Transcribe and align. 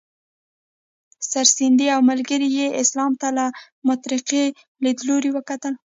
سرسید 1.29 1.79
او 1.95 2.01
ملګرو 2.09 2.47
یې 2.57 2.65
اسلام 2.81 3.11
ته 3.21 3.27
له 3.37 3.45
مترقي 3.87 4.45
لیدلوري 4.83 5.29
وکتل. 5.33 5.73